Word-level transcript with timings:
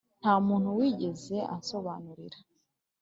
nta 0.21 0.33
muntu 0.47 0.67
wigeze 0.79 1.37
ansobanurira 1.53 2.39